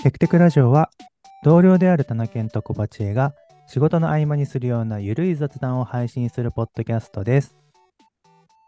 [0.00, 0.90] テクテクラジオは
[1.42, 3.34] 同僚である田中健と小鉢恵が
[3.66, 7.56] 仕事の合間にするようなゆるい雑談を配信するポッドキャストです。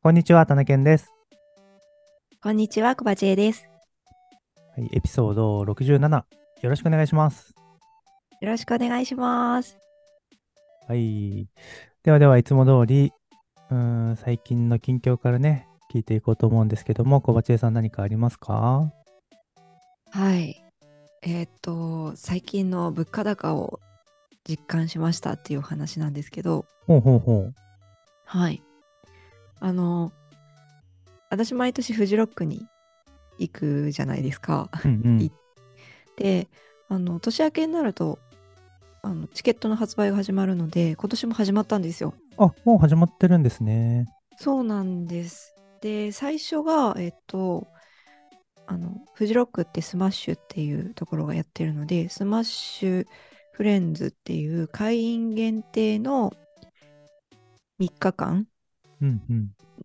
[0.02, 1.12] こんにちは、田中健です。
[2.42, 3.70] こんにちは、小鉢恵です。
[4.76, 6.24] はい、エピソード67、よ
[6.68, 7.54] ろしくお願いします。
[8.40, 9.78] よろしくお願いします。
[10.88, 11.46] はい。
[12.02, 13.12] ではでは、いつも通り、
[13.70, 13.76] うー
[14.10, 18.92] ん、最近の近況からね、聞いていこうと思うんですけども、小鉢恵さん何かありますか？
[20.10, 20.60] はい。
[21.22, 23.80] えーっと、最近の物価高を
[24.48, 27.54] 実感しましたっていうお話なんですけど、ほうほうほう。
[28.24, 28.62] はい。
[29.60, 30.12] あの、
[31.28, 32.66] 私毎年フジロックに
[33.38, 34.70] 行くじゃないですか。
[34.84, 35.30] うんうんい。
[36.16, 36.48] で、
[36.88, 38.18] あの、年明けになると、
[39.02, 42.14] あのチケットの発売が始まるので、今年も始まったんですよ。
[42.38, 44.06] あ、もう始まってるんですね。
[44.38, 45.54] そうなんです。
[45.82, 47.66] で、最初が、えっと、
[48.70, 53.06] あの、フジロックってスマッシュっていうところがやってるので、スマッシュ
[53.50, 56.32] フレンズっていう会員限定の
[57.80, 58.46] 3日間。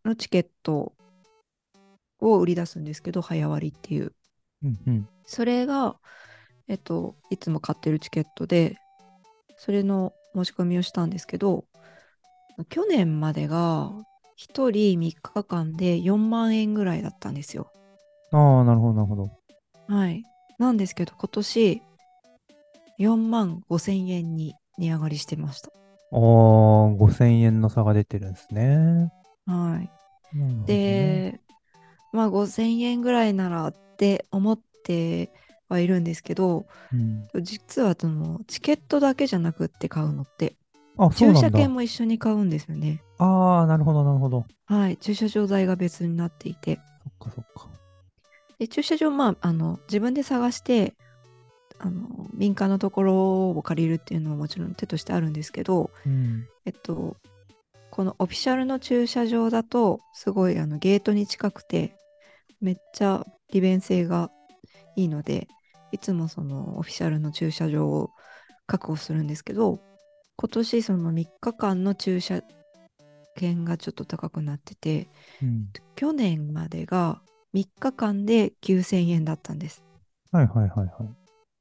[0.03, 0.93] のチケット
[2.19, 4.13] を売り出すんですけど、早割っていう。
[4.63, 5.09] うんうん。
[5.25, 5.95] それが、
[6.67, 8.77] えっと、いつも買ってるチケットで、
[9.57, 11.65] それの申し込みをしたんですけど、
[12.69, 13.91] 去年までが
[14.37, 17.71] 1人3日間で4万円ぐらいだったんですよ。
[18.35, 19.31] ああ、なるほど、なるほど。
[19.87, 20.23] はい。
[20.59, 21.81] なんですけど、今年
[22.97, 25.69] 4万5千円に値上がりしてました。
[25.69, 29.09] ああ、5000円の差が出てるんですね。
[29.45, 29.89] はい。
[30.37, 31.39] なるほどね、で、
[32.11, 35.31] まあ5千円ぐらいならって思って
[35.69, 40.57] はいるんですけど、うん、実はそのチケットだけじゃなくって買うのって、
[40.97, 41.41] あ、そうなんだ。
[41.41, 43.01] 駐車券も一緒に買うんですよね。
[43.17, 44.45] ああ、なるほど、なるほど。
[44.65, 44.97] はい。
[44.97, 46.79] 駐車場代が別になっていて。
[47.19, 47.84] そっかそっか。
[48.59, 50.95] で、駐車場、まあ、あの、自分で探して、
[51.79, 56.47] あの、民間のところを借りるっていうのはもちろん手としてあるんですけど、うん。
[56.65, 57.17] えっと、
[57.91, 61.95] このオフィシャルの駐車場だと、すごいあのゲートに近くて、
[62.61, 64.31] めっちゃ利便性が
[64.95, 65.47] いいので、
[65.91, 68.11] いつもそのオフィシャルの駐車場を
[68.67, 69.79] 確保するんですけど、
[70.37, 72.41] 今年その3日間の駐車
[73.35, 75.09] 券がちょっと高くなってて、
[75.41, 75.69] うん。
[75.95, 77.21] 去年までが
[77.55, 79.83] 3日間で9000円だったんです。
[80.33, 80.89] はいはいはいはい。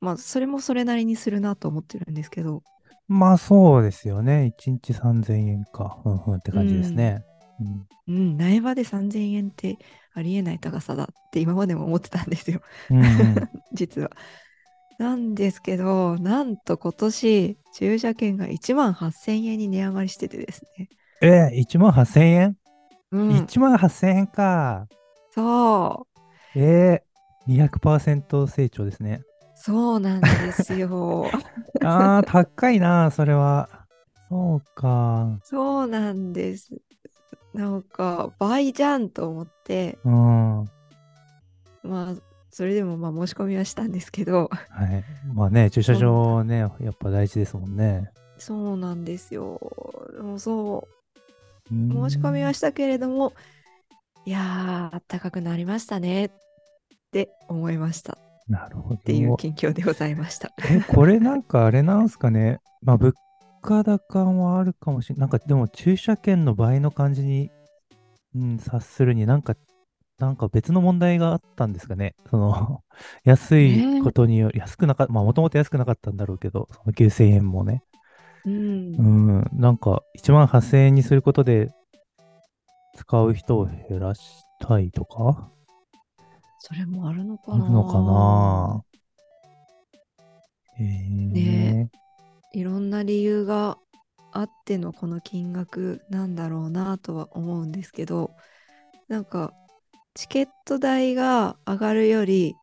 [0.00, 2.62] まあ、それもそれなりにするなと思ってるんですけど、
[3.06, 4.54] まあそうですよね。
[4.59, 5.99] 1日3000円か。
[6.04, 7.22] うんうんって感じですね。
[8.09, 8.16] うん。
[8.16, 9.78] うん、苗場で3000円って
[10.15, 12.60] ありえない高さだって今までも思ってたんですよ、
[12.91, 13.04] うん、うん。
[13.72, 14.10] 実は。
[14.99, 20.88] なんですけど、なんと今年、駐車券が1万8000円に値上がりしててですね。
[21.21, 22.56] えー、1万8000円、
[23.10, 24.87] うん、?1 万8000円か。
[25.34, 26.06] そ
[26.55, 29.22] う、えー、200%成長ですね。
[29.56, 31.31] そうなんですよ。
[31.83, 33.69] ああ、高いな、それは。
[34.28, 35.41] そうか。
[35.43, 36.71] そうなんです。
[37.53, 40.59] なんか、倍じゃんと思って、うん。
[40.61, 40.67] は
[41.83, 42.15] まあ、
[42.51, 44.49] それでもまあ申し込みはしたんですけど、
[44.84, 45.34] い。
[45.34, 48.11] まあね、駐車場ね、やっぱ大事ですもんね。
[48.39, 49.59] そうなんですよ。
[50.15, 50.87] でもそ
[51.72, 53.33] う、うん申し込みはしたけれども、
[54.27, 56.31] いやー、高くなりましたねっ
[57.12, 58.17] て思いました
[58.49, 58.95] なるほど。
[58.97, 60.53] っていう近況でございました。
[60.69, 62.59] え、これなんかあれなんすかね？
[62.83, 63.15] まあ、物
[63.63, 65.21] 価高もあるかもしれない。
[65.21, 67.51] なんかでも駐車券の倍の感じに、
[68.34, 69.55] うん、察するになんか、
[70.19, 72.15] なんか別の問題があったんですかね？
[72.31, 72.81] その、
[73.25, 77.83] 安いことにより、安くなかった、まあもともと安くなかったんだろうけど、その9000円もね。
[78.45, 78.59] うん、う
[79.41, 81.71] ん、なんか1万8000円にすることで
[82.94, 84.22] 使う人を減らし
[84.60, 85.50] たいとか？
[86.60, 88.84] それもあるのかあるなのかな？
[90.78, 91.91] へえね。
[92.53, 93.78] いろんな理由が
[94.33, 98.30] あってのこの金額なんだろうなとは思うんですけど、
[99.09, 99.53] なんか、
[100.15, 102.54] チケット代が上がるより、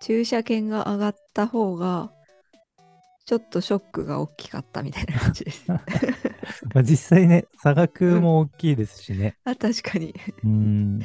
[0.00, 2.10] 駐車券が上がった方が、
[3.24, 5.64] ちょっとショックが大きかったみたいな感じです。
[6.74, 9.36] まあ実際ね、差額も大きいですしね。
[9.44, 10.14] あ、確かに。
[10.44, 11.00] うん。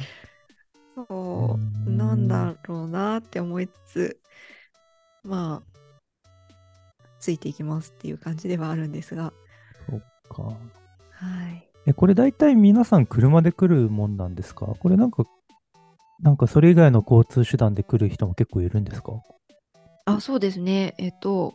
[0.94, 4.20] そうう、んなんだろうなって思いつつ、
[5.24, 5.70] まあ、
[7.18, 9.32] ついていきますっていう感じではあるんですが、
[9.88, 10.42] そっか。
[10.42, 11.68] はい。
[11.86, 14.66] え、これ大体皆さん車で来るもんなんですか？
[14.66, 15.24] これなんか、
[16.22, 19.12] なんかそれ以外の交通手段で来る人も結構いるんですか？
[20.06, 20.94] あ、そうですね。
[20.98, 21.54] えっと、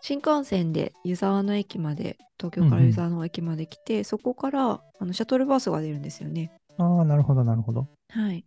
[0.00, 6.52] 新幹線で湯沢の駅まで、東京かうんうんら湯沢の駅まで来て、そこからあのシャトルバスが出るんですよね。
[6.78, 7.88] ああ、なるほど、なるほど。
[8.08, 8.44] はい。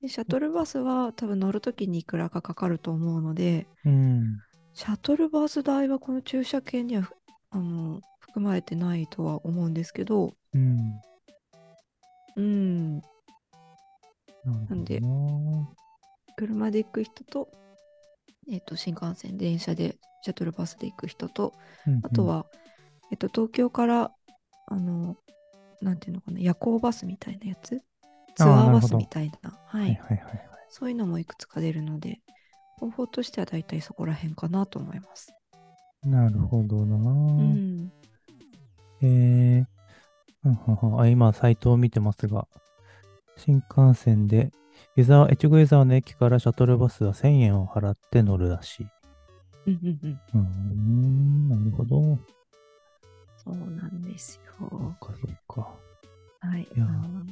[0.00, 4.38] でシャトルバスは多分乗るときにいくらかかかると思うので、うん。
[4.74, 7.14] シャトルバス代はこの駐車券にはふ
[7.50, 11.00] あの含まれてないとは思うんですけど、うん。
[12.36, 13.00] うん、
[14.68, 15.08] なんでな
[16.36, 17.48] 車で行く人と、
[18.50, 21.52] えっと新幹線、電車でシャトルバスで行く人と、
[21.86, 22.46] うんあと、は、
[23.10, 24.12] えっと、東京から、
[24.66, 25.16] あの、
[25.80, 27.82] なんていうのかな、夜行バスみたいなやつ？
[28.34, 30.48] ツアーバスみたいな、は、はいいはいはいはい。
[30.68, 32.20] そういうのもいくつか出るので、
[32.78, 35.32] 方法としては大体そこら辺かなと思います。
[36.02, 37.92] なるほどな、うん。
[39.02, 42.46] えー、今、サイトを見てますが、
[43.36, 44.52] 新幹線で、
[44.96, 48.86] 湯沢、越後湯沢の駅からシャトルバスは1000円を払って乗るらしい。
[49.66, 50.20] うんうんうん。
[50.34, 52.18] うーん、なるほど。
[53.36, 54.68] そうなんですよ。
[54.70, 55.74] そっかそっか。
[56.40, 56.62] はい。
[56.62, 57.26] いやあの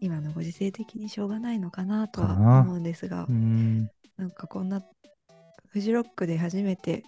[0.00, 4.82] 今のご時世的にしょうがないのかなとはかな思うんですがうー、ん、なんかこんな
[5.68, 7.04] フジロックで初めて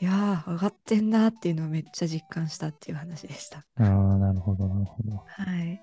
[0.00, 3.58] いやー上がってんなっていうのをめっちゃ実感したっていう話でした。
[3.76, 3.84] ああ、
[4.18, 5.22] なるほど、なるほど。
[5.26, 5.80] はい。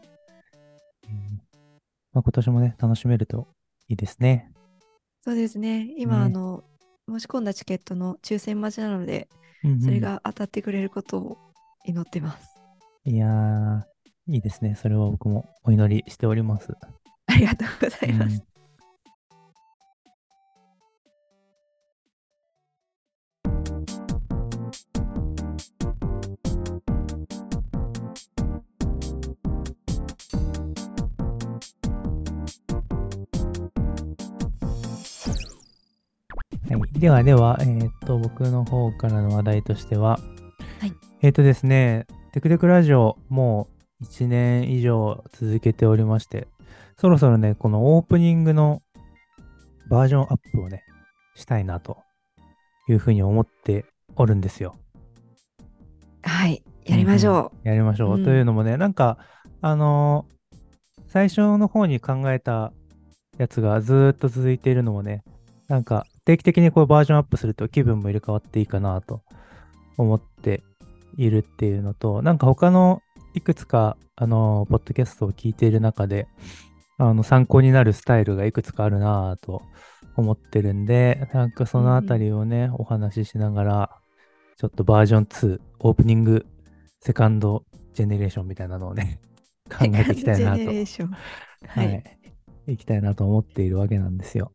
[2.13, 3.47] うんまあ、今年もね、楽しめると
[3.87, 4.51] いいですね。
[5.23, 5.93] そうですね。
[5.97, 6.63] 今、ねあの
[7.09, 9.27] 申し込んだチケットの抽選待ちなので、
[9.63, 11.37] うんうんそれが当たってくれることを
[11.85, 12.55] 祈ってます。
[13.05, 13.83] いやー、
[14.27, 14.75] いいですね。
[14.75, 16.73] それは僕もお祈りしております。
[17.27, 18.35] ありがとうございます。
[18.37, 18.50] うん
[36.75, 40.19] はい、ではでは、えーっと、僕の方からの話題としては、
[40.79, 43.67] はいえーっとですね、テクテクラジオ、も
[44.01, 46.47] う1年以上続けておりまして、
[46.97, 48.81] そろそろね、このオープニングの
[49.89, 50.83] バージョンアップをね、
[51.35, 51.97] したいなと
[52.87, 53.85] いうふうに思って
[54.15, 54.75] おるんですよ。
[56.23, 56.63] はい。
[56.85, 58.15] やりましょやりましょう。
[58.15, 59.17] うんというのもね、なんか、
[59.61, 60.41] あのー
[61.11, 62.71] 最初の方に考えた
[63.37, 65.25] やつがずーっと続いているのもね、
[65.67, 69.21] なんか定期的にこうバージョンアップすると気分も入れ替わっていいかなと
[69.97, 70.63] 思って
[71.17, 73.01] いるっていうのと、なんか他の
[73.33, 76.27] いくつか、あのーポッドキャストを聞いている中で、
[76.97, 79.63] あの、参考になるスタイルがいくつかあるなぁと
[80.15, 83.89] 思ってるんで、なんかそのあたりをね、お話ししながら、
[84.57, 86.45] ちょっとバージョン2、オープニング、
[86.99, 87.63] セカンド
[87.93, 89.19] ジェネレーションみたいなのをね、
[89.67, 89.71] う。
[89.73, 91.09] 考えていきたいなと、ジェネレーション。
[91.09, 91.17] は。
[91.67, 92.03] はい
[92.67, 94.51] い、いきたいなと思っているわけなんですよ。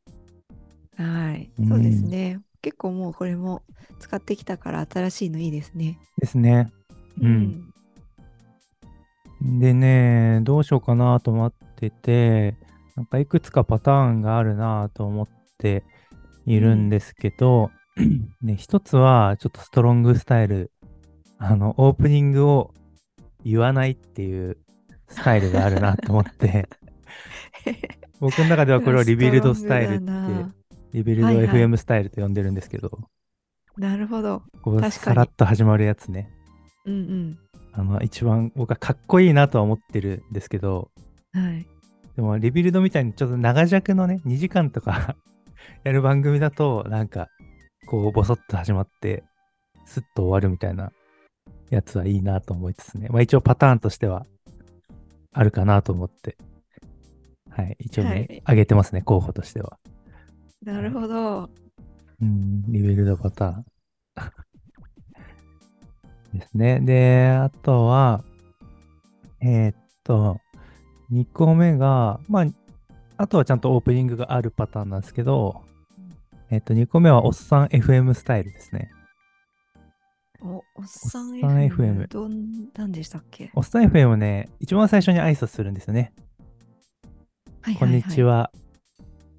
[0.97, 1.51] はい。
[1.59, 2.41] うんそうですね。
[2.63, 3.63] 結構もうこれも
[4.01, 5.99] 使ってきたから新しいのいいですね。
[6.19, 6.73] ですね。
[7.21, 7.73] うん
[9.41, 12.57] でね、どうしようかなと思ってて、
[12.97, 15.27] なんかいくつかパターンがあるなと思っ
[15.59, 15.85] て
[16.47, 17.71] いるんですけど、
[18.43, 20.73] ね、一つはちょっとストロングスタイル、
[21.39, 22.73] あの、オープニングを
[23.45, 24.57] 言わないっていう
[25.09, 26.69] スタイルがあるなと思って、
[28.21, 30.07] 僕の中ではこれをリビルドスタイルって
[30.93, 32.91] リビルドはいはい FM スタイルと呼んでるんですけど、
[33.77, 34.43] なるほど。
[34.63, 36.31] こう確かにさらっと始まるやつね。
[36.87, 37.39] うん
[37.73, 40.91] あの、一番僕はかっこいいなとは思ってるんですけど、
[41.35, 41.45] うん。
[41.45, 41.67] はい。
[42.17, 45.17] でも、 Rebuild みたいにちょっと長尺のね、 2時間とか
[45.85, 47.29] やる番組だと、なんか、
[47.87, 49.25] こう、ボソッと始まって、
[49.85, 50.91] スッと終わるみたいな
[51.69, 53.09] やつはいいなと思いつつね。
[53.11, 54.27] まあ一応パターンとしては
[55.33, 56.37] あるかなと思って。
[57.51, 57.77] はい。
[57.79, 59.79] 一応ね、はい上げてますね、候補としては。
[60.63, 61.51] なるほど。
[62.21, 63.65] うん、リビルドパターン。
[66.39, 66.81] ですね。
[66.81, 68.25] で、あとは、
[69.41, 70.41] えーっと、
[71.13, 72.47] 2個目が、まあ、
[73.19, 75.63] あとはちゃんとオープニングがあるパターンなんですけど、
[76.51, 78.91] えーっと、2個目はおっさん FM スタイルですね。
[80.41, 82.09] お、おっさん FM。
[82.09, 83.51] どんなんでしたっけ？
[83.55, 86.13] おっさん FM ね、一番最初に挨拶するんですよね。
[87.63, 88.23] はいこんにち。
[88.23, 88.51] は。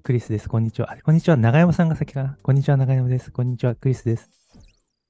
[0.08, 0.48] クリスです。
[0.48, 0.90] こんにちは。
[0.90, 1.36] あこんにちは。
[1.36, 2.38] 長山さんが先かな。
[2.42, 2.78] こんにちは。
[2.78, 3.30] 長山です。
[3.30, 3.74] こんにちは。
[3.74, 4.30] クリスです。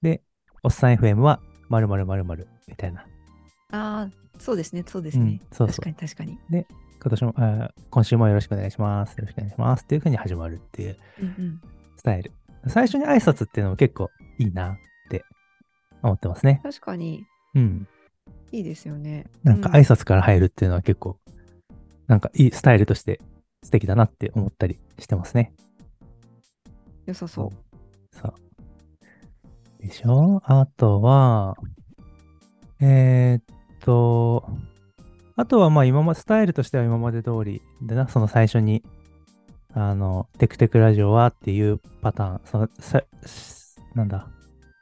[0.03, 0.23] で、
[0.65, 1.39] おっさん FM は、
[1.69, 3.03] まるまるまるまるみたいな。
[3.03, 3.07] あ
[3.71, 4.83] あ、そうですね。
[4.85, 5.23] そうですね。
[5.23, 6.37] うんそうそう確かに確かに。
[6.51, 9.11] 今年も、あー今週もよろしくお願いします。
[9.11, 9.85] よろしくお願いします。
[9.85, 11.61] っていう風に始まるっていううんうん。
[11.97, 12.33] スタイル。
[12.67, 14.77] 最初に挨拶っていうのも結構いいなっ
[15.11, 15.25] て
[16.03, 16.59] 思ってますね。
[16.65, 17.25] 確かに
[17.55, 17.87] うん。
[18.51, 19.27] いいですよね。
[19.45, 21.21] なんか挨拶から入るっていうのは結構、
[22.09, 23.21] なんかいいスタイルとして
[23.63, 25.53] 素敵だなって思ったりしてますね。
[27.07, 28.17] 良さそう。
[28.17, 28.35] そう。
[29.81, 30.43] でしょ？
[30.45, 31.57] あとは、
[32.81, 33.45] えーっ
[33.81, 34.49] と、
[35.37, 38.85] あとはまあ今ま、スタイルとしては今まで通りでな、その最初に、
[39.75, 43.03] あの、テクテクラジオはっていうパターン、その、さ
[43.95, 44.29] なんだ、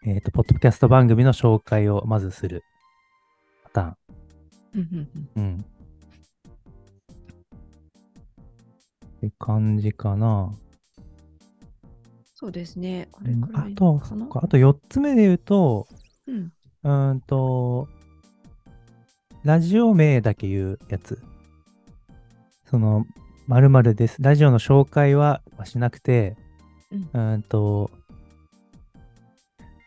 [0.05, 2.63] えっ、と、ポッドキャスト番組の紹介をまずする
[3.65, 5.17] パターン。
[5.37, 5.65] うん
[9.17, 10.51] って感じかな。
[12.35, 13.09] そうですね。
[13.15, 15.87] あうんれくらいあと、かなそっかあと4つ目で言うと、
[16.27, 16.53] うん。
[16.83, 17.89] うーんと、
[19.43, 21.23] ラジオ名だけ言うやつ。
[22.69, 23.07] その、
[23.47, 24.17] 〇〇です。
[24.21, 26.37] ラジオの紹介はしなくて、
[26.93, 27.91] うんうーんと、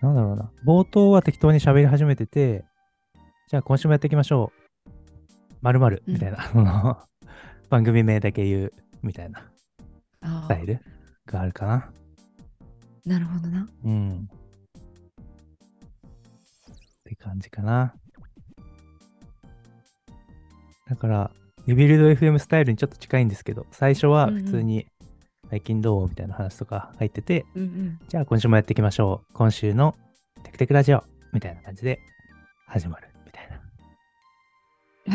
[0.02, 0.52] なんだろうな。
[0.66, 2.66] 冒頭は適当に喋り始めてて、
[3.50, 4.52] じゃあ今週もやっていきましょ
[4.88, 4.94] う。
[5.62, 6.98] 〇〇うんみたいな、その
[7.70, 9.52] 番組名だけ言うみたいな
[10.22, 10.80] スタイル
[11.26, 11.92] があるかな。
[13.06, 13.68] なるほどな。
[13.86, 14.30] うん。
[14.30, 14.36] っ
[17.06, 17.94] て感じかな。
[20.90, 21.32] だから、
[21.68, 24.88] リビルド FM スタイルにちょっと近いんですけど、最初は普通に、
[25.50, 28.00] 最近どうみたいな話とか入ってて、うんうん。
[28.08, 29.34] じゃあ今週もやっていきましょう。
[29.34, 29.96] 今週の
[30.44, 32.00] テクテクラジオみたいな感じで
[32.68, 33.60] 始まるみたいな。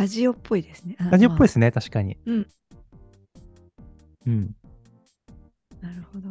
[0.01, 0.97] ラジオっぽいですね。
[0.99, 2.17] あラジオっぽいでますね、確かに。
[2.27, 2.49] うん。
[4.27, 4.55] うん。
[5.83, 6.29] あなるほど。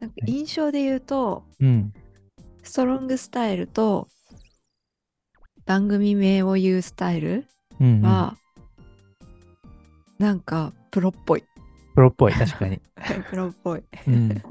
[0.00, 1.92] なんか印象で言うと、うん。
[2.62, 4.08] ストロングスタイルと
[5.64, 7.46] 番組名を言うスタイル
[7.80, 8.02] うん、うん。
[8.02, 8.36] は、
[10.18, 11.44] なんかプロっぽい。
[11.94, 12.80] プロっぽい、確かに。
[13.30, 13.82] プロっぽい。
[14.06, 14.28] うん。
[14.38, 14.42] だ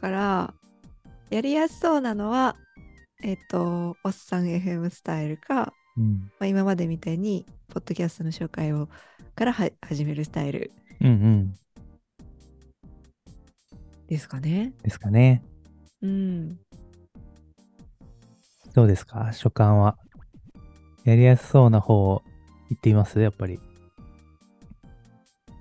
[0.00, 0.54] から、
[1.30, 2.56] やりやすそうなのは、
[3.22, 6.20] えっと、おっさん FM スタイルか、うん。
[6.38, 8.88] まあ、今までみたいに、ポッドキャストの紹介を
[9.38, 11.54] からは始めるスタイルうんうん。
[14.08, 14.72] ですかね。
[14.82, 15.44] ですかね。
[16.02, 16.58] うん。
[18.74, 19.32] どうですか？
[19.32, 19.96] 所感は。
[21.04, 22.24] やりやすそうな方を
[22.68, 23.20] 言っています？
[23.20, 23.60] やっぱり。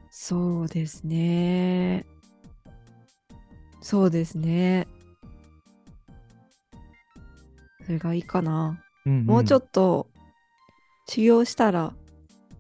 [0.10, 2.07] そうですね。
[3.81, 4.88] そうですね。
[7.86, 8.84] それがいいかな。
[9.05, 10.07] うん、もうちょっっと
[11.07, 11.93] 修行したら、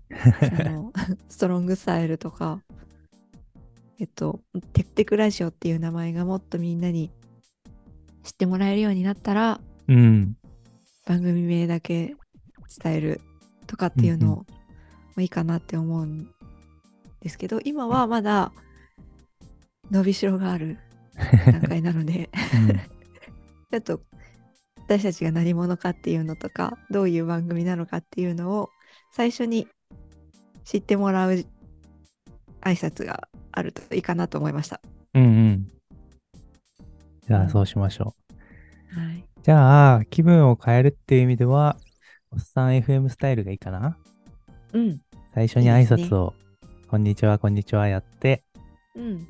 [0.09, 0.93] その
[1.29, 2.61] ストロングスタイルとか、
[3.99, 4.41] えっと、
[4.73, 7.11] テクテクラジオっていう名前がもっとみんなに
[8.23, 9.93] 知ってもらえるようになったら、と。
[9.93, 10.37] うん。
[11.05, 12.15] 番組名だけ
[12.83, 13.21] 伝える
[13.65, 14.57] とかっていうのうん
[15.17, 16.29] もいいかなって思うん
[17.21, 18.53] ですけど、今はまだ
[19.91, 20.77] 伸びしろがある
[21.45, 22.29] 段階なので、
[23.71, 24.01] ちょっと
[24.77, 28.69] 私たちが何者かっていうのとか、どういう番組なのかっていうのを
[29.11, 29.67] 最初に
[30.67, 31.45] 知ってもらう挨
[32.61, 34.81] 拶があるといいかなと思いました。
[35.13, 35.67] うんうん。
[37.25, 38.15] じゃうんあそうしましょ
[38.93, 38.99] う。
[38.99, 39.23] はい。
[39.43, 41.77] じゃあ、気分を変えるっていう意味では、
[42.31, 43.97] おっさん FM スタイルがいいかな？
[44.73, 44.99] うん。
[45.33, 46.33] 最初に挨いいですね拶を、
[46.89, 48.43] こんにちは、こんにちはやって、
[48.93, 49.25] うん。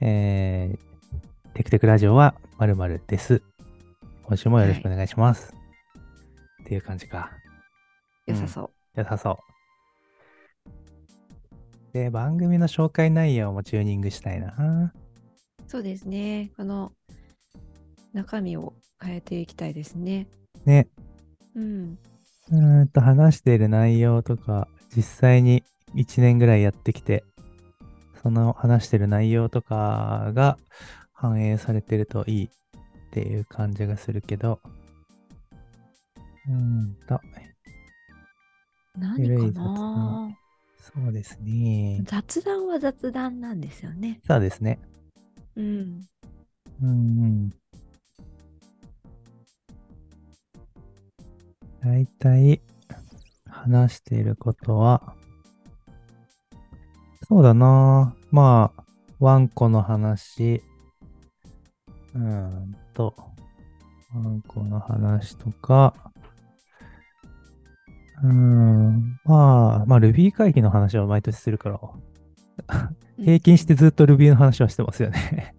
[0.00, 3.42] えー、テクテクラジオは〇〇です。
[4.22, 5.52] 今週もよろしくお願いします。
[6.62, 7.32] っていう感じか。
[8.26, 8.70] 良さそう。
[8.94, 9.57] 良さそう。
[11.92, 14.92] で、番組の紹介内容もチューニングしたいな。
[15.66, 16.50] そうですね。
[16.56, 16.92] この
[18.12, 20.26] 中身を変えていきたいですね。
[20.64, 20.88] ね、
[21.54, 21.98] うん。
[22.50, 25.62] うーんと話している内容とか、実際に
[25.94, 27.24] 1年ぐらいやってきて、
[28.22, 30.58] その話してる内容とかが
[31.12, 32.50] 反映されてるといいっ
[33.10, 34.60] ていう感じがするけど、
[36.48, 37.20] うーんと、
[38.96, 40.37] 何かな談
[40.94, 42.00] そうですね。
[42.04, 44.20] 雑談は雑談なんですよね。
[44.26, 44.78] そうですね。
[45.54, 46.00] うん。
[46.82, 46.92] うんう
[47.26, 47.50] ん。
[51.82, 52.62] だいたい
[53.48, 55.14] 話していることは、
[57.28, 58.14] そうだな。
[58.30, 58.84] まあ、
[59.20, 60.62] ワンコの話、
[62.14, 63.14] うーんと、
[64.14, 65.94] ワンコの話とか、
[68.22, 71.80] うーん、まあ、まあ、Ruby 会議の話は毎年するから、
[73.16, 75.54] 平均してずっと Ruby の話はしてますよね。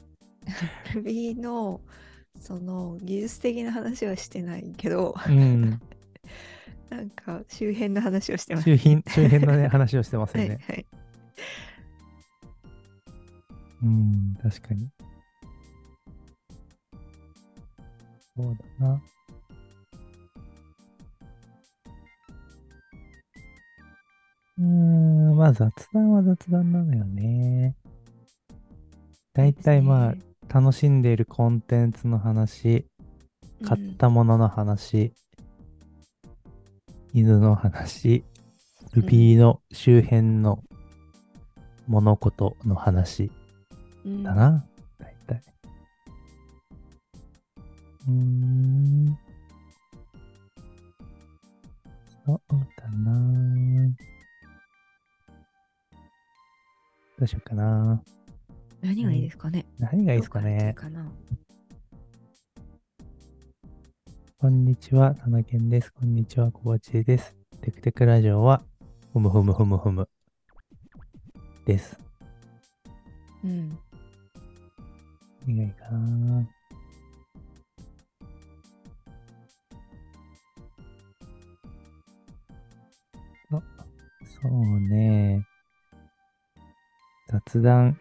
[0.94, 1.82] Ruby の
[2.40, 5.80] その技術的な話はしてないけど、うん。
[6.90, 8.66] なんか周辺の話をしてます。
[8.66, 10.50] 周辺、周辺のね、 話をしてますよね。
[10.50, 10.86] はいはい。
[13.84, 14.90] うん、確かに。
[18.36, 19.02] そうだな。
[25.40, 27.74] まあ雑談は雑談なのよね。
[29.34, 32.86] だいたいまあ、楽しんでいるコンテンツの話、
[33.64, 35.14] 買ったものの話、
[37.14, 38.26] 犬の話、
[38.92, 40.62] ルビーの周辺の
[41.88, 43.32] 物事の話
[44.04, 44.66] うんだな、
[44.98, 45.42] 大体。
[48.10, 49.18] うーん。
[52.26, 52.40] そう
[52.76, 54.19] だな。
[57.20, 58.02] どうしようかな。
[58.80, 59.66] 何がいいですかね。
[59.78, 60.74] 何がいいですかね。
[60.74, 61.06] かな
[64.38, 65.92] こんにちは、田中健です。
[65.92, 67.36] こんにちは、小鉢です。
[67.60, 68.64] テクテクラジオは、
[69.12, 70.08] ふむふむふむふむ
[71.66, 72.00] です。
[73.44, 73.78] うん。
[75.46, 76.50] 何がいいかな。
[83.52, 83.62] あ、
[84.42, 85.49] そうね。
[87.32, 87.96] 雑談。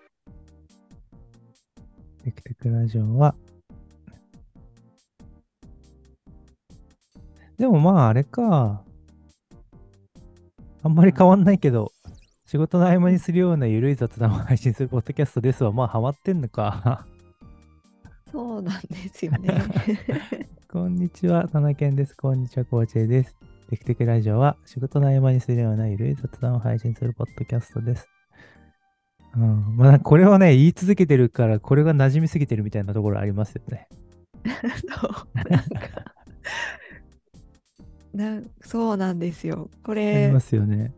[2.24, 3.34] テクテクラジオは、
[7.58, 8.82] でもまああれか。
[10.82, 11.92] あんまり変わんないけど、
[12.46, 15.72] 仕事の合間にするようなゆるい雑談を配信するポッドキャストですわ。
[15.72, 17.04] まあハマってんのか。
[18.32, 19.52] そうなんですよね。
[20.72, 22.16] こんにちは、田中健です。
[22.16, 23.36] こんにちは、コーチェです。
[23.68, 28.08] テクテクラジオは仕事の合間にするようなゆるい雑談を配信するポッドキャストです。
[29.38, 33.88] うん、まあこれをね、言い続けてるから、これが馴染みすぎてるみたいなところありますよね。
[35.00, 35.12] そう。
[35.50, 35.62] なん
[38.42, 38.48] か。
[38.62, 39.70] そうなんですよ。
[39.84, 40.92] こありれま、すよね。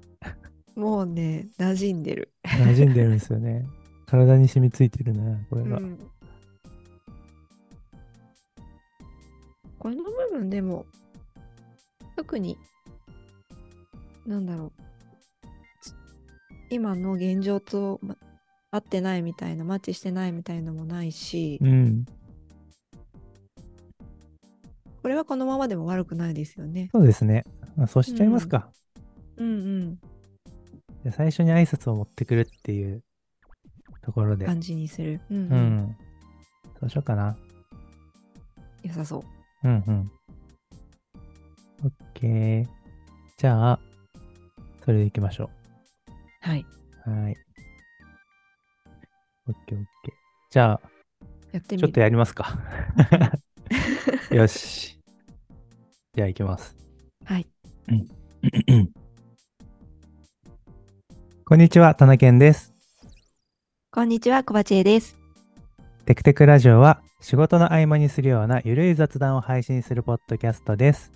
[0.74, 2.32] もうね、馴染んでる。
[2.44, 3.66] 馴染んでるんですよね。
[4.06, 5.76] 体に染みついてるな、これが。
[5.76, 5.98] うん
[9.80, 10.84] この部分でも
[12.14, 12.58] 特に
[14.26, 14.72] なんだろう
[15.80, 15.94] つ
[16.68, 18.14] 今の現状とま
[18.70, 22.04] 合ってないみたいなマッチしてないみたいのもないしうん。
[25.02, 26.90] これはこのままでも悪くないですよね。
[26.92, 27.44] そうですね。
[27.76, 28.70] まあ、そうしちゃいますか。
[29.38, 29.98] うんうん
[31.02, 33.02] で最初に挨拶を持ってくるっていう
[34.02, 34.44] ところで。
[34.44, 35.20] 感じにする。
[35.30, 35.96] うんううん
[36.82, 37.36] うしようかな。
[38.82, 39.24] 良さそ
[39.64, 39.68] う。
[39.68, 40.10] うんうん。
[41.84, 42.66] オッケー。
[43.38, 43.80] じゃあ、
[44.84, 45.48] それでいきましょ
[46.42, 46.66] はい。
[47.06, 47.10] う。
[47.10, 47.36] はい。
[49.50, 50.14] オッケーオッケー。
[50.50, 50.80] じゃあ、
[51.52, 51.88] やってみる。
[51.88, 52.56] ちょっとやりますか。
[54.30, 54.98] よし。
[56.14, 56.76] じゃあ行きます。
[57.24, 57.46] はい。
[61.44, 62.72] こんにちは、田中健です。
[63.90, 65.18] こんにちは、小鉢江です。
[66.06, 71.10] テクテクラジオは仕事の合間にするようなゆるい雑談を配信するポッドキャストです。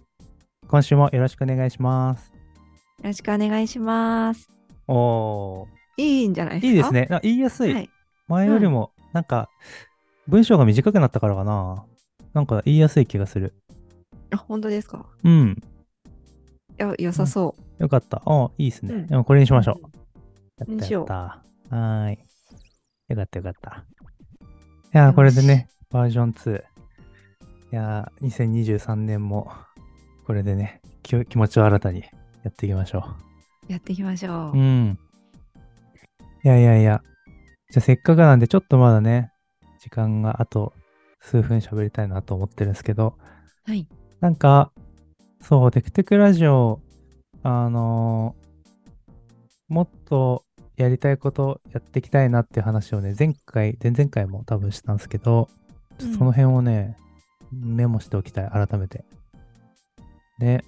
[0.66, 2.32] 今週もよろしくお願いします。
[2.32, 4.50] よろしくお願いします。
[4.88, 5.66] お
[5.96, 6.70] いいんじゃないー、ですか？
[6.70, 7.08] いいですね。
[7.16, 7.72] あ言いやすい。
[7.72, 7.90] はい。
[8.28, 9.48] 前よりも、なんか、
[10.26, 11.84] 文章が短くなったからかな。
[12.32, 13.54] なんか言いやすい気がする。
[14.30, 15.06] あ、本当ですか？
[15.22, 15.50] うん。
[15.52, 15.54] い
[16.78, 17.82] や、良さそう。
[17.82, 18.22] よかった。
[18.24, 18.94] あいいですね。
[18.94, 20.70] うんでもこれにしましょう。
[20.70, 21.14] やったやった。
[21.14, 22.18] はーい。
[23.08, 23.84] よかったよかった。
[24.40, 26.58] いやー、これでね、バージョン2。
[26.60, 26.62] い
[27.72, 29.52] やー、2023年も、
[30.26, 32.08] これでね、気気持ちを新たにや
[32.48, 33.04] っていきましょ
[33.68, 34.56] やっていきましょう。
[34.56, 34.58] う。
[34.58, 34.98] うん。
[36.44, 37.02] いやいやいや。
[37.70, 39.32] じゃあせっかくなんで、ちょっとまだね、
[39.80, 40.72] 時間があと
[41.20, 43.16] 数分喋りたいなと思ってるんですけど、
[43.66, 43.86] はい。
[44.20, 44.72] なんか、
[45.40, 46.80] そう、テクテクラジオ、
[47.42, 48.44] あのー
[49.68, 50.44] もっと
[50.76, 55.48] やりたいことやっていきたいなっていう話をね、前回、前々回も多分したんですけど、
[55.98, 56.96] ちょっとその辺をね、
[57.52, 59.04] メモしておきたい、改めて。
[60.38, 60.64] で、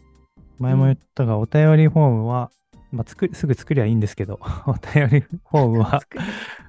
[0.58, 2.50] 前も言ったが、お便りフォームは、
[2.92, 6.00] まあ、作りすぐ作りゃいいんですけど、 お便りフォームは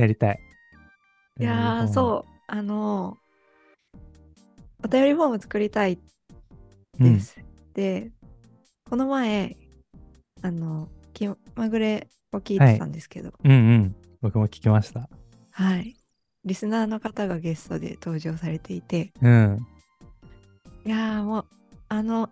[0.00, 0.40] やりたい。
[1.40, 2.32] いやー、そう。
[2.46, 3.30] あのー
[4.82, 5.98] お便りフォーム作りたい
[6.98, 7.14] うん。
[7.14, 7.36] です。
[7.74, 8.10] で、
[8.88, 9.56] この前、
[10.40, 13.96] あの、気まぐれを聞いてたんですけど、うんうん。
[14.22, 15.10] 僕も聞きました。
[15.50, 15.96] はい。
[16.46, 19.66] リスナーの方がゲストで登場されていて、うん。
[20.86, 21.46] いやーもう、
[21.90, 22.30] あの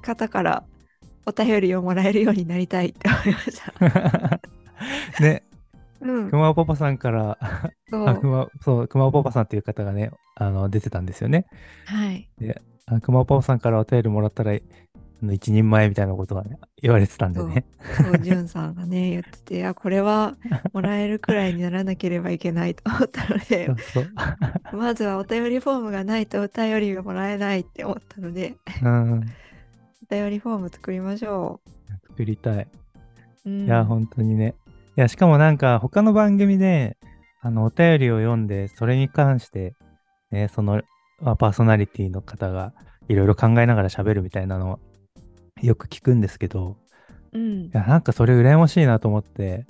[0.00, 0.64] 方から
[1.26, 4.40] お便りをもらえるようになりたいって思いました。
[5.20, 5.42] ね、
[6.04, 6.36] うんく。
[6.36, 7.38] まおパパさんから。
[7.40, 11.46] あくま、そう、くまおパパさんっていう方がね、あの、出てたんですよね。
[11.86, 12.28] はい。
[12.86, 17.64] あくまおパパさんからお便りもらったら、あの一人前みたいなことがね、言われてたんでね。
[18.02, 20.36] そう、じゅんさんがね、 言ってて、あ、これは
[20.72, 23.70] もらえるくらいにならなければいけないと思ったので。
[24.72, 29.20] まずはお便りフォームがないとお便りがもらえないって思ったので、うん。
[30.10, 31.60] お便りフォーム作りましょ
[32.08, 32.68] 作りたい。
[33.46, 33.50] う。
[33.50, 34.54] うん、いや、本当にね。
[34.96, 36.96] いや、しかもなんか、他の番組で、
[37.40, 39.74] あの、お便りを読んで、それに関して、
[40.30, 40.82] ね、その、
[41.20, 42.72] まあパーソナリティの方が、
[43.08, 44.78] いろいろ考えながら喋るみたいなのを、
[45.62, 46.76] よく聞くんですけど、
[47.32, 47.70] うんい。
[47.72, 49.66] や、なんかそれ羨ましいなと思って、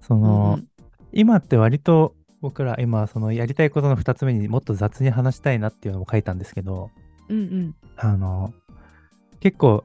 [0.00, 0.68] その、うん
[1.12, 6.90] 今って割と僕ら今そのやりたいことの2つ目にもっと雑に話したいなっていうのも書いたんですけど、
[7.28, 7.74] うんうん。
[7.96, 8.52] あの、
[9.40, 9.84] 結構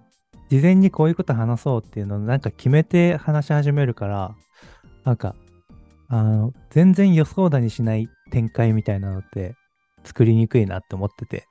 [0.50, 4.36] 事前にこういうこと話そうっていうのをなんか決めて話し始めるから、
[5.04, 5.36] なんか、
[6.10, 9.56] あの、全然予想だにしない展開みたいなのって
[10.04, 11.48] 作りにくいなって思ってて。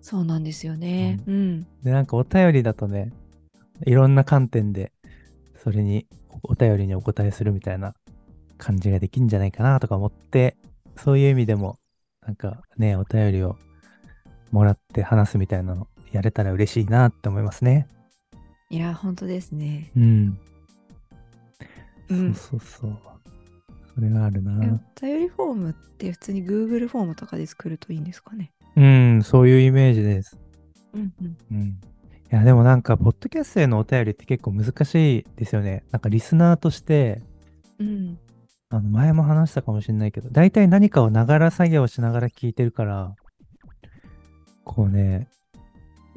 [0.00, 1.20] そうなんですよね。
[1.26, 1.66] うん。
[1.82, 3.12] で、なんかお便りだとね、
[3.84, 4.92] いろんな観点で
[5.62, 6.06] それに
[6.44, 7.94] おお便りにお答えするみたいな
[8.58, 10.56] 感じができるんじゃないかなとか思って、
[10.96, 11.78] そういう意味でも、
[12.24, 13.56] なんかね、お便りを
[14.52, 17.88] もらって話すみたいなのやれたら嬉しいなって思いますね。
[18.70, 19.90] いや、本当ですね。
[19.96, 20.38] うん。
[22.08, 22.34] うん。
[22.34, 22.98] そうそうそう。
[23.94, 24.80] それがあるえな。
[24.96, 28.52] お便りフォームって普通に Google フォームとかで作るといいんですかね？
[28.76, 30.38] うん、そういうイメージです。
[30.94, 31.36] うんうん。
[31.50, 31.66] うん。
[31.68, 31.74] い
[32.30, 35.84] や、でもなんか、ポッドキャストへのお便りって結構難しいですよね。
[35.90, 37.22] なんか、リスナーとして、
[37.78, 38.18] うん。
[38.70, 43.14] あの前も話したかもしれないけど、大体何かをながら作業しながら聞いてるから、
[44.64, 45.28] こうね、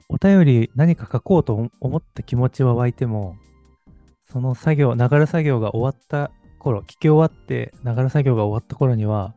[0.09, 3.35] お便り何か書こうと思った気持ちは湧いても、
[4.31, 9.35] その作業、ながら作業が終わった頃、聞き終わって、ながら作業が終わった頃には、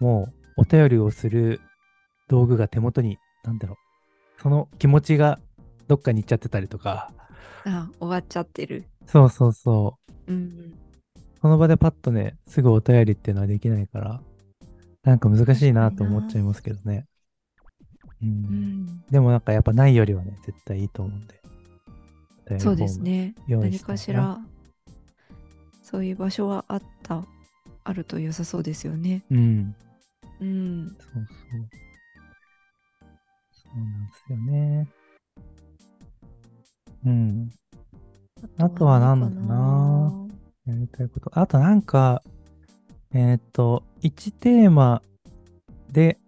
[0.00, 1.60] もうお便りをする
[2.28, 3.74] 道具が手元に、なんだろ
[4.38, 5.38] う、その気持ちが
[5.88, 7.12] どっかに行っちゃってたりとか、
[7.64, 8.84] あ、終わっちゃってる。
[9.06, 10.74] そうそうそう、うん。
[11.40, 14.20] その場でパッとね、すぐお便りっていうのはできないから、
[15.04, 17.06] なんか難しいなと思っちゃいますけどね。
[18.22, 18.28] うん。
[18.28, 19.04] うん。
[19.10, 21.40] でもなんかやっぱないよりはね、絶対いいと思うんで。
[22.58, 23.34] そうですね。
[23.46, 24.38] 何かしら、
[25.82, 27.24] そういう場所はあった、
[27.84, 29.22] あると良さそうですよね。
[29.30, 29.74] うん。
[30.40, 30.96] うん。
[30.98, 31.68] そうそう。
[33.52, 34.88] そうなんですよね。
[37.04, 37.50] うん。
[38.58, 40.28] あとはなんだろうな
[40.66, 41.30] やりたいこと。
[41.38, 42.22] あとなんか、
[43.12, 45.02] えーっと、1テーマ
[45.90, 46.18] で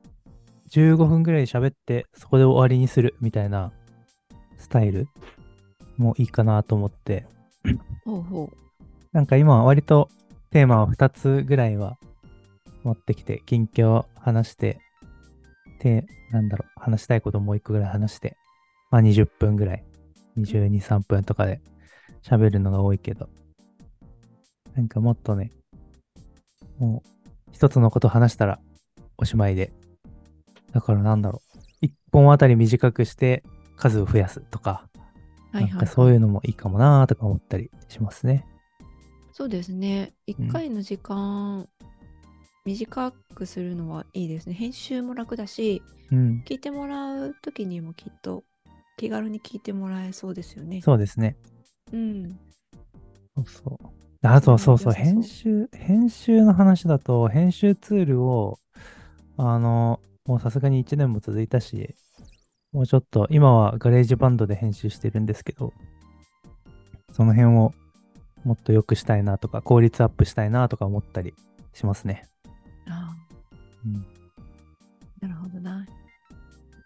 [0.71, 3.73] 15分ぐらい喋って、そこで終わりにするみたいな
[4.59, 5.09] スタイル
[5.97, 7.27] もいいかなと思って。
[8.05, 8.57] ほうほう。
[9.13, 10.09] なんか今は割と
[10.51, 11.99] テーマを2つぐらいは
[12.85, 14.81] 持ってきて、近況話して、
[15.81, 18.37] で、なんだろう、話したいこともう1個ぐらい話して、
[18.91, 19.85] まあ20分ぐらい、
[20.39, 21.61] 22、3分とかで
[22.23, 23.29] 喋るのが多いけど、
[24.75, 25.51] なんかもっとね、
[26.79, 27.09] もう
[27.53, 28.61] 一つのこと話したら
[29.19, 29.73] おしまいで、
[30.73, 31.43] だからなんだろ
[31.83, 33.43] う、1本あたり短くして
[33.77, 34.89] 数を増やすとか、
[35.53, 38.47] はいはい、なんかそういうのもいいかもなーとか思ったりしますね。
[39.33, 40.13] そうですね。
[40.29, 41.69] うん1回の時間、
[42.65, 44.55] 短くするのはいいですね。
[44.55, 46.45] 編集も楽だし、うん。
[46.47, 48.45] 聞いてもらう時にもきっと
[48.97, 50.81] 気軽に聞いてもらえそうですよね。
[50.83, 51.37] そうですね。
[51.93, 52.39] うん。
[53.37, 53.91] そうそう。
[54.23, 58.59] あとはそうそう編集、編集の話だと、編集ツールを、
[59.39, 61.97] あの、もうさすがに1年も続いたし、
[62.71, 65.73] もうちょっと、今は GarageBand で編集してるんですけど、
[67.11, 67.75] その辺を
[68.45, 71.35] もっと良くしたいなとか、効率アップしたいなとか思ったり
[71.75, 72.29] しますね。
[72.87, 73.13] あ
[73.85, 74.07] うん。
[75.21, 75.85] あ、なるほどな。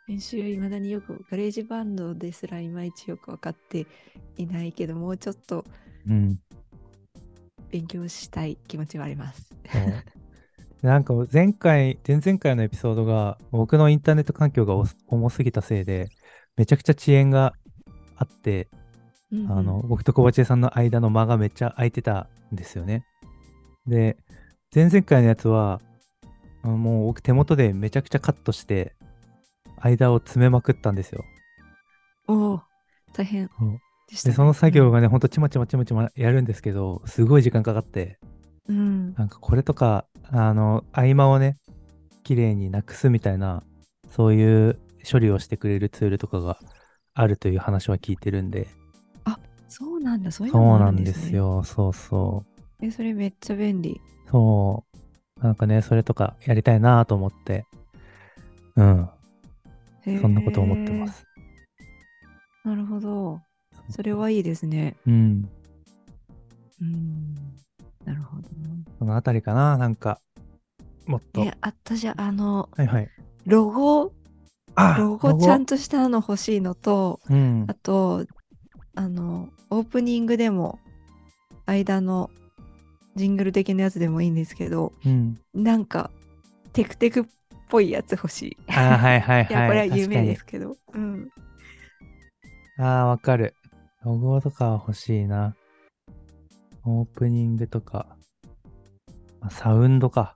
[0.06, 3.86] 編集いまだによく GarageBand ですらいまいちよく分かって
[4.38, 5.66] いないけどもうちょっと
[6.08, 6.38] うん。
[7.70, 9.54] 勉強したい気持ちはあります。
[10.84, 16.10] でなんか前回、前々回のエピソードが僕のインターネット環境がお重すぎたせいで、
[16.58, 17.54] めちゃくちゃ遅延が
[18.16, 18.68] あって、
[19.32, 23.06] うんうんあの、僕と小鉢さんの間の間がめっちゃ空いてたんですよね。
[23.86, 24.18] で、
[24.74, 25.80] 前々回のやつは、
[26.62, 28.94] もう僕手元でめちゃくちゃカットして、
[29.80, 31.24] 間を詰めまくったんですよ。
[32.28, 32.62] おお、
[33.14, 33.48] 大変
[34.10, 38.18] でした、で、その作業がね、ほんとちまちまちまちまやるんですけど、すごい時間かかって、
[38.68, 39.14] うん。
[39.14, 41.56] なんかこれとか、あの、合間をね、
[42.22, 43.62] 綺麗になくすみたいな、
[44.10, 44.78] そういう
[45.10, 46.58] 処理をしてくれるツールとかが
[47.14, 48.68] あるという話は聞いてるんで、
[49.76, 51.30] そうなんだ、そういうのそうもあなんでるんですね。
[51.30, 52.44] すよ、そうそ
[52.80, 52.86] う。
[52.86, 54.00] え、それめっちゃ便利。
[54.30, 54.84] そ
[55.40, 55.44] う。
[55.44, 57.66] なんかね、それとかやりたいなと思って、
[58.76, 59.10] うん、
[60.04, 61.26] そんなこと思ってまへす。
[62.64, 62.68] ー。
[62.68, 63.40] なるほど。
[63.90, 64.94] それはいいですね。
[65.08, 65.50] うん。
[66.80, 67.34] うん。
[68.04, 68.48] なるほどな。
[68.98, 70.20] そのあたりかな、なんか、
[71.06, 71.42] もっと。
[71.42, 73.10] え、あったじゃん、あの、はいはい。
[73.46, 74.12] ロゴ、
[74.74, 77.74] あロゴちゃんとしたの欲しいのと、うんあ。
[77.74, 78.26] と、
[78.94, 80.78] あの、オープニングでも、
[81.66, 82.30] 間の
[83.16, 85.38] ジングル的なやつでもいいんですけど、うん。
[85.54, 86.10] なんか、
[86.72, 87.24] テクテクっ
[87.68, 88.56] ぽいやつ欲しい。
[88.68, 89.46] あーはいはいはい。
[89.50, 90.76] いや、これは夢ですけど。
[90.92, 91.28] うん。
[92.78, 93.54] ああ、わかる。
[94.04, 95.54] ロゴとかは欲しいな。
[96.84, 98.16] オープニングとか、
[99.40, 100.34] まあサウンドか。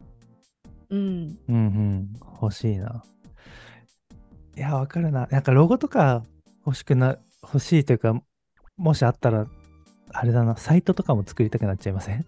[0.90, 1.38] うん。
[1.48, 2.12] うんうん。
[2.40, 3.02] 欲しいな。
[4.56, 5.26] いや、わかるな。
[5.30, 6.22] なんかロゴとか
[6.66, 8.20] 欲しくな、欲しいというか、
[8.76, 9.46] もしあったら、
[10.10, 12.24] あれだな、サイトとかも作りたくなっちゃいません？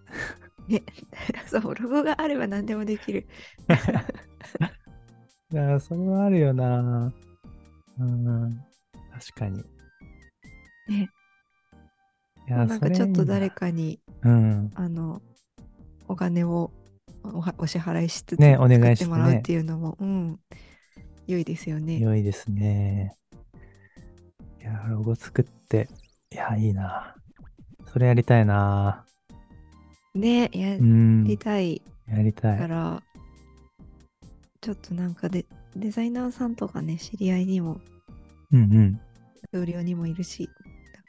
[1.46, 3.26] そう、ロゴがあれば何でもできる。
[5.52, 7.12] いや、それはあるよな。
[7.98, 8.50] うん。
[9.10, 9.64] 確かに。
[10.88, 11.08] ね。
[12.56, 13.56] なんかちょっと誰か。
[13.56, 14.70] かに、うん。
[14.74, 15.22] あの、
[16.08, 16.72] お金を
[17.58, 20.40] お支払いしつつ、ねお願いしてもらうっていうのも、うん、
[21.26, 21.98] 良いですよね。
[21.98, 23.16] 良いですね。
[24.60, 25.88] いや、ロゴ作って、
[26.32, 27.14] いや、いいな。
[27.92, 29.04] それやりたいな。
[30.14, 31.24] ね、やうん。
[31.24, 32.58] りたいやりたい。
[32.58, 33.02] から、
[34.60, 37.80] ちょっとなんかで、デザイナーさんとかね、知り合いにも、
[38.52, 39.00] うんうん。
[39.52, 40.48] 同僚にもいるし、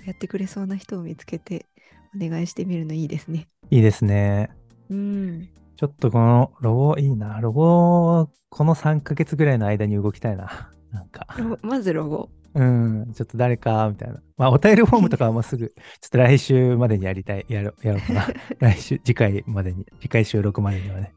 [0.05, 1.67] やってくれそうな人を見つけて、
[2.15, 3.47] お願いしてみるのいいですね。
[3.69, 4.49] いいですね。
[4.89, 5.49] うん。
[5.77, 7.39] ちょっとこのロゴいいな。
[7.39, 10.71] ロゴ、この3ヶ月ぐらいの間に動きたいな。
[10.91, 11.25] なんか。
[11.37, 12.29] ロまずロゴ。
[12.53, 13.13] うん。
[13.13, 14.21] ちょっと誰か、みたいな。
[14.37, 15.69] まあ、お便りフォームとかはもうすぐ、
[16.01, 17.45] ちょっと来週までにやりたい。
[17.47, 18.27] やろやろうかな。
[18.59, 21.13] 来週、次回までに、次回収録までにはね。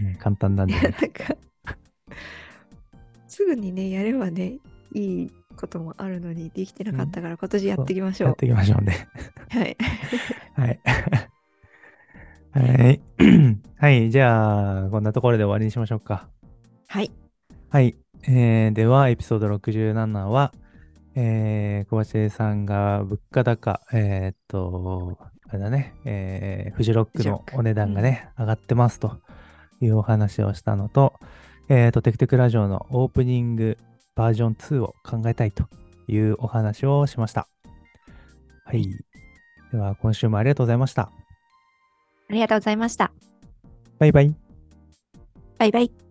[0.00, 0.74] うん、簡単なんで。
[0.74, 1.36] なんか、
[3.26, 4.58] すぐにね、やればね、
[4.94, 8.28] いいこともあるのに、できてなかったから、今年やっていきましょう。
[8.28, 9.08] やっていきましょうね。
[9.50, 9.76] はい。
[10.56, 10.80] はい。
[12.52, 13.00] はい。
[13.78, 14.10] はい。
[14.10, 16.28] じゃあ、こんなところで終わりにしましょうか。
[16.86, 17.10] はい。
[17.68, 17.96] はい。
[18.26, 20.52] えーでは、エピソード67は、
[21.14, 25.18] えー、小鉢さんが物価高、えーっと、
[25.48, 29.18] あれだね、えー、フジロックのお値段がね、上がってますと
[29.80, 31.14] いうお話をしたのと、
[31.68, 33.78] えーっと、テクテクラジオのオープニング
[34.18, 35.68] バージョン2を考えたいと
[36.08, 37.48] いうお話をしました。
[38.64, 38.84] はい。
[39.70, 41.02] では、今週もありがとうございました。
[41.02, 43.12] ありがとうございました。
[44.00, 44.34] バイバイ。
[45.58, 46.07] バイバイ。